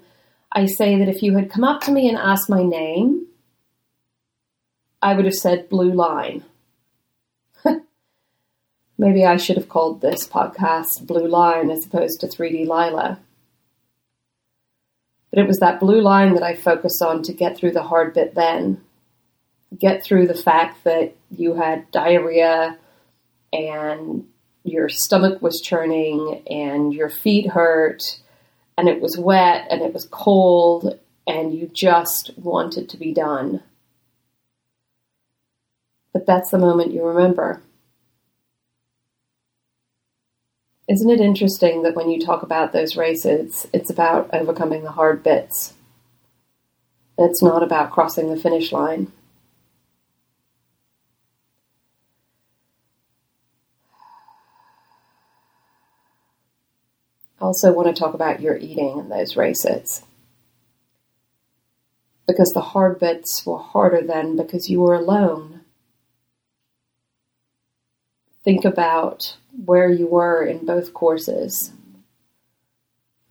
I 0.53 0.67
say 0.67 0.99
that 0.99 1.09
if 1.09 1.23
you 1.23 1.35
had 1.35 1.51
come 1.51 1.65
up 1.65 1.81
to 1.83 1.93
me 1.93 2.09
and 2.09 2.17
asked 2.17 2.49
my 2.49 2.63
name, 2.63 3.27
I 5.03 5.15
would 5.15 5.25
have 5.25 5.35
said 5.35 5.69
blue 5.69 5.93
line. 5.93 6.45
Maybe 8.99 9.25
I 9.25 9.37
should 9.37 9.57
have 9.57 9.69
called 9.69 10.01
this 10.01 10.29
podcast 10.29 11.07
Blue 11.07 11.27
Line 11.27 11.71
as 11.71 11.85
opposed 11.85 12.21
to 12.21 12.27
3D 12.27 12.61
Lila. 12.61 13.19
But 15.35 15.43
it 15.43 15.49
was 15.49 15.59
that 15.59 15.81
blue 15.81 16.01
line 16.01 16.35
that 16.35 16.45
I 16.45 16.55
focused 16.55 17.03
on 17.03 17.25
to 17.25 17.33
get 17.33 17.57
through 17.57 17.73
the 17.73 17.83
hard 17.83 18.15
bit 18.15 18.37
then 18.37 18.81
get 19.77 20.05
through 20.05 20.29
the 20.29 20.35
fact 20.35 20.85
that 20.85 21.17
you 21.29 21.55
had 21.55 21.91
diarrhea 21.91 22.79
and 23.53 24.29
your 24.63 24.89
stomach 24.89 25.43
was 25.43 25.61
churning 25.61 26.45
and 26.49 26.95
your 26.95 27.09
feet 27.09 27.49
hurt 27.49 28.21
and 28.79 28.89
it 28.89 29.01
was 29.01 29.19
wet 29.19 29.67
and 29.71 29.83
it 29.83 29.93
was 29.93 30.07
cold 30.09 31.01
and 31.27 31.53
you 31.53 31.69
just 31.73 32.31
wanted 32.39 32.89
to 32.91 32.97
be 32.97 33.13
done. 33.13 33.61
But 36.13 36.27
that's 36.27 36.53
the 36.53 36.59
moment 36.59 36.93
you 36.93 37.03
remember. 37.03 37.61
Isn't 40.87 41.09
it 41.09 41.21
interesting 41.21 41.83
that 41.83 41.95
when 41.95 42.11
you 42.11 42.21
talk 42.21 42.43
about 42.43 42.73
those 42.73 42.97
races, 42.97 43.67
it's 43.73 43.89
about 43.89 44.29
overcoming 44.35 44.83
the 44.83 44.93
hard 44.93 45.23
bits? 45.23 45.73
It's 47.17 47.43
not 47.43 47.63
about 47.63 47.91
crossing 47.91 48.29
the 48.29 48.37
finish 48.37 48.71
line. 48.71 49.11
I 57.41 57.47
also 57.47 57.73
want 57.73 57.89
to 57.89 57.99
talk 57.99 58.13
about 58.15 58.41
your 58.41 58.57
eating 58.59 58.99
in 58.99 59.09
those 59.09 59.37
races. 59.37 60.03
Because 62.27 62.53
the 62.53 62.61
hard 62.61 62.99
bits 62.99 63.47
were 63.47 63.59
harder 63.59 64.03
then 64.03 64.37
because 64.37 64.69
you 64.69 64.81
were 64.81 64.95
alone. 64.95 65.54
Think 68.45 68.67
about 68.67 69.37
where 69.65 69.89
you 69.89 70.07
were 70.07 70.45
in 70.45 70.67
both 70.67 70.93
courses. 70.93 71.73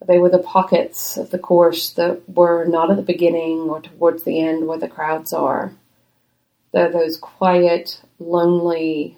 They 0.06 0.18
were 0.18 0.28
the 0.28 0.38
pockets 0.38 1.16
of 1.16 1.30
the 1.30 1.38
course 1.38 1.90
that 1.92 2.28
were 2.28 2.64
not 2.66 2.90
at 2.90 2.96
the 2.96 3.02
beginning 3.02 3.60
or 3.70 3.80
towards 3.80 4.24
the 4.24 4.40
end 4.40 4.66
where 4.66 4.78
the 4.78 4.88
crowds 4.88 5.32
are. 5.32 5.72
They're 6.72 6.90
those 6.90 7.16
quiet, 7.16 8.02
lonely, 8.18 9.16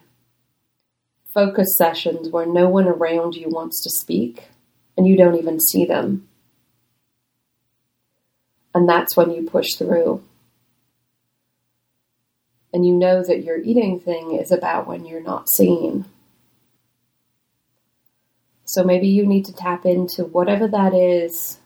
focus 1.33 1.77
sessions 1.77 2.29
where 2.29 2.47
no 2.47 2.69
one 2.69 2.87
around 2.87 3.35
you 3.35 3.49
wants 3.49 3.83
to 3.83 3.91
speak 3.91 4.49
and 4.97 5.07
you 5.07 5.17
don't 5.17 5.37
even 5.37 5.61
see 5.61 5.87
them. 5.87 6.29
And 8.75 8.89
that's 8.89 9.17
when 9.17 9.31
you 9.31 9.43
push 9.43 9.75
through. 9.75 10.23
And 12.77 12.85
you 12.85 12.93
know 12.93 13.23
that 13.23 13.43
your 13.43 13.59
eating 13.59 14.01
thing 14.01 14.33
is 14.33 14.53
about 14.53 14.87
when 14.87 15.07
you're 15.07 15.23
not 15.23 15.49
seen. 15.49 16.05
So 18.67 18.85
maybe 18.85 19.09
you 19.09 19.25
need 19.25 19.47
to 19.47 19.55
tap 19.55 19.87
into 19.87 20.25
whatever 20.25 20.69
that 20.69 20.93
is, 20.93 21.59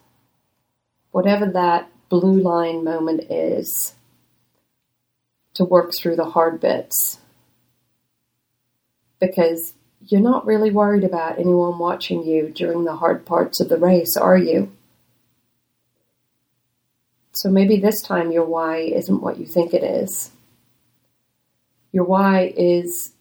whatever 1.10 1.46
that 1.46 1.90
blue 2.10 2.40
line 2.40 2.84
moment 2.84 3.28
is, 3.28 3.96
to 5.54 5.64
work 5.64 5.90
through 5.98 6.14
the 6.14 6.30
hard 6.30 6.60
bits. 6.60 7.18
Because 9.18 9.74
you're 10.06 10.20
not 10.20 10.46
really 10.46 10.70
worried 10.70 11.02
about 11.02 11.40
anyone 11.40 11.80
watching 11.80 12.22
you 12.22 12.50
during 12.50 12.84
the 12.84 12.94
hard 12.94 13.26
parts 13.26 13.58
of 13.58 13.68
the 13.68 13.78
race, 13.78 14.16
are 14.16 14.38
you? 14.38 14.70
So 17.32 17.50
maybe 17.50 17.80
this 17.80 18.00
time 18.00 18.30
your 18.30 18.44
why 18.44 18.76
isn't 18.76 19.22
what 19.22 19.38
you 19.38 19.46
think 19.46 19.74
it 19.74 19.82
is. 19.82 20.30
Your 21.92 22.04
why 22.04 22.52
is 22.56 23.12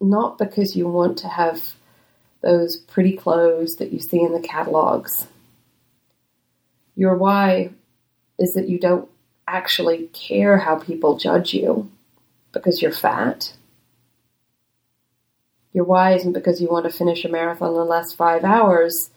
not 0.00 0.38
because 0.38 0.76
you 0.76 0.88
want 0.88 1.18
to 1.18 1.28
have 1.28 1.74
those 2.40 2.76
pretty 2.76 3.16
clothes 3.16 3.76
that 3.76 3.92
you 3.92 4.00
see 4.00 4.20
in 4.20 4.32
the 4.32 4.40
catalogs. 4.40 5.26
Your 6.96 7.16
why 7.16 7.70
is 8.38 8.54
that 8.54 8.68
you 8.68 8.78
don't 8.78 9.08
actually 9.46 10.08
care 10.12 10.58
how 10.58 10.76
people 10.76 11.18
judge 11.18 11.54
you 11.54 11.90
because 12.52 12.82
you're 12.82 12.92
fat 12.92 13.52
your 15.72 15.84
why 15.84 16.14
isn't 16.14 16.32
because 16.32 16.60
you 16.60 16.68
want 16.68 16.84
to 16.84 16.96
finish 16.96 17.24
a 17.24 17.28
marathon 17.28 17.74
in 17.74 17.88
less 17.88 18.12
five 18.12 18.44
hours, 18.44 19.10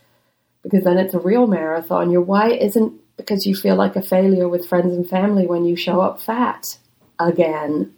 because 0.63 0.83
then 0.83 0.97
it's 0.97 1.13
a 1.13 1.19
real 1.19 1.47
marathon. 1.47 2.11
Your 2.11 2.21
why 2.21 2.51
isn't 2.51 2.93
because 3.17 3.45
you 3.45 3.55
feel 3.55 3.75
like 3.75 3.95
a 3.95 4.01
failure 4.01 4.47
with 4.47 4.67
friends 4.67 4.93
and 4.93 5.07
family 5.07 5.47
when 5.47 5.65
you 5.65 5.75
show 5.75 6.01
up 6.01 6.21
fat 6.21 6.77
again. 7.19 7.93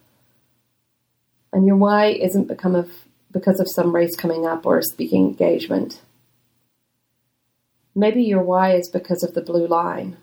And 1.57 1.65
your 1.65 1.75
why 1.75 2.09
isn't 2.09 2.47
become 2.47 2.75
of 2.75 2.87
because 3.31 3.59
of 3.59 3.67
some 3.67 3.95
race 3.95 4.15
coming 4.15 4.45
up 4.45 4.63
or 4.67 4.77
a 4.77 4.83
speaking 4.83 5.25
engagement. 5.25 6.03
Maybe 7.95 8.21
your 8.21 8.43
why 8.43 8.75
is 8.75 8.87
because 8.87 9.23
of 9.23 9.33
the 9.33 9.41
blue 9.41 9.65
line. 9.65 10.17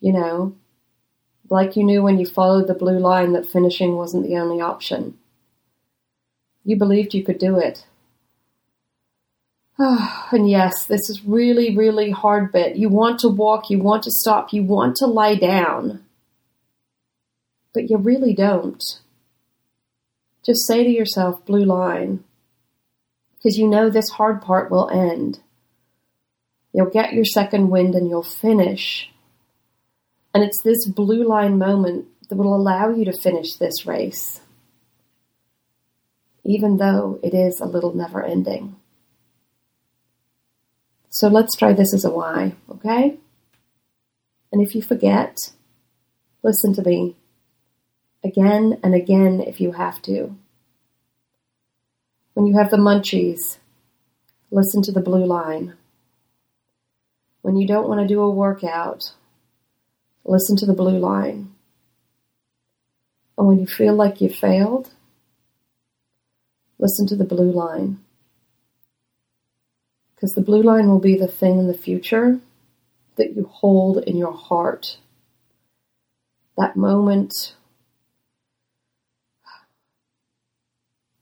You 0.00 0.14
know, 0.14 0.54
like 1.50 1.76
you 1.76 1.84
knew 1.84 2.02
when 2.02 2.18
you 2.18 2.24
followed 2.24 2.66
the 2.66 2.72
blue 2.72 2.98
line 2.98 3.34
that 3.34 3.44
finishing 3.46 3.94
wasn't 3.94 4.26
the 4.26 4.38
only 4.38 4.62
option. 4.62 5.18
You 6.64 6.76
believed 6.76 7.12
you 7.12 7.22
could 7.22 7.38
do 7.38 7.58
it. 7.58 7.84
and 9.78 10.48
yes, 10.48 10.86
this 10.86 11.10
is 11.10 11.26
really, 11.26 11.76
really 11.76 12.10
hard 12.10 12.52
bit. 12.52 12.76
You 12.76 12.88
want 12.88 13.20
to 13.20 13.28
walk, 13.28 13.68
you 13.68 13.78
want 13.78 14.04
to 14.04 14.10
stop, 14.10 14.54
you 14.54 14.62
want 14.62 14.96
to 14.96 15.06
lie 15.06 15.34
down. 15.34 16.06
But 17.74 17.90
you 17.90 17.98
really 17.98 18.32
don't. 18.32 18.82
Just 20.44 20.66
say 20.66 20.84
to 20.84 20.90
yourself, 20.90 21.44
blue 21.44 21.64
line. 21.64 22.24
Because 23.36 23.58
you 23.58 23.66
know 23.66 23.90
this 23.90 24.10
hard 24.10 24.42
part 24.42 24.70
will 24.70 24.88
end. 24.90 25.40
You'll 26.72 26.90
get 26.90 27.12
your 27.12 27.24
second 27.24 27.70
wind 27.70 27.94
and 27.94 28.08
you'll 28.08 28.22
finish. 28.22 29.10
And 30.32 30.44
it's 30.44 30.62
this 30.62 30.86
blue 30.86 31.26
line 31.26 31.58
moment 31.58 32.06
that 32.28 32.36
will 32.36 32.54
allow 32.54 32.90
you 32.90 33.04
to 33.06 33.12
finish 33.12 33.54
this 33.54 33.86
race. 33.86 34.40
Even 36.44 36.76
though 36.76 37.18
it 37.22 37.34
is 37.34 37.60
a 37.60 37.66
little 37.66 37.94
never 37.94 38.22
ending. 38.24 38.76
So 41.10 41.28
let's 41.28 41.56
try 41.56 41.72
this 41.72 41.92
as 41.92 42.04
a 42.04 42.10
why, 42.10 42.54
okay? 42.70 43.16
And 44.52 44.62
if 44.62 44.74
you 44.74 44.82
forget, 44.82 45.36
listen 46.42 46.72
to 46.74 46.82
me 46.82 47.16
again 48.22 48.78
and 48.82 48.94
again 48.94 49.40
if 49.40 49.60
you 49.60 49.72
have 49.72 50.02
to. 50.02 50.36
When 52.34 52.46
you 52.46 52.56
have 52.56 52.70
the 52.70 52.76
munchies, 52.76 53.58
listen 54.50 54.82
to 54.82 54.92
the 54.92 55.00
blue 55.00 55.24
line. 55.24 55.74
When 57.42 57.56
you 57.56 57.66
don't 57.66 57.88
want 57.88 58.00
to 58.00 58.06
do 58.06 58.20
a 58.20 58.30
workout, 58.30 59.12
listen 60.24 60.56
to 60.56 60.66
the 60.66 60.74
blue 60.74 60.98
line. 60.98 61.52
And 63.36 63.46
when 63.46 63.58
you 63.58 63.66
feel 63.66 63.94
like 63.94 64.20
you 64.20 64.28
failed, 64.28 64.90
listen 66.78 67.06
to 67.08 67.16
the 67.16 67.24
blue 67.24 67.50
line. 67.50 67.98
Because 70.14 70.34
the 70.34 70.42
blue 70.42 70.62
line 70.62 70.88
will 70.88 71.00
be 71.00 71.16
the 71.16 71.26
thing 71.26 71.58
in 71.58 71.66
the 71.66 71.74
future 71.74 72.40
that 73.16 73.34
you 73.34 73.44
hold 73.44 74.04
in 74.04 74.16
your 74.18 74.34
heart. 74.34 74.98
That 76.58 76.76
moment 76.76 77.54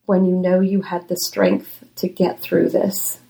when 0.09 0.25
you 0.25 0.35
know 0.35 0.59
you 0.59 0.81
had 0.81 1.07
the 1.07 1.17
strength 1.19 1.85
to 1.95 2.09
get 2.09 2.41
through 2.41 2.71
this. 2.71 3.21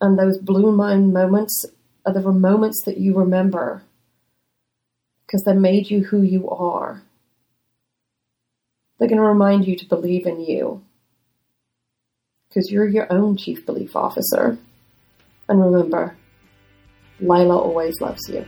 And 0.00 0.18
those 0.18 0.38
blue 0.38 0.70
line 0.70 1.12
moments 1.12 1.66
are 2.06 2.14
the 2.14 2.22
moments 2.32 2.80
that 2.84 2.96
you 2.96 3.14
remember 3.14 3.82
because 5.26 5.42
they 5.42 5.52
made 5.52 5.90
you 5.90 6.02
who 6.02 6.22
you 6.22 6.48
are. 6.48 7.02
They're 8.98 9.06
going 9.06 9.20
to 9.20 9.26
remind 9.26 9.66
you 9.66 9.76
to 9.76 9.84
believe 9.84 10.24
in 10.24 10.40
you 10.40 10.82
because 12.48 12.72
you're 12.72 12.88
your 12.88 13.12
own 13.12 13.36
chief 13.36 13.66
belief 13.66 13.94
officer. 13.94 14.56
And 15.46 15.62
remember, 15.62 16.16
Lila 17.20 17.58
always 17.58 18.00
loves 18.00 18.26
you. 18.30 18.46